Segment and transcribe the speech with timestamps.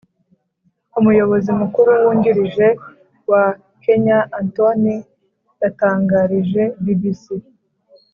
[0.99, 2.67] umuyobozi mukuru wungirije
[3.29, 3.45] wa
[3.83, 4.93] kenyaantony
[5.61, 7.25] yatangarije bbc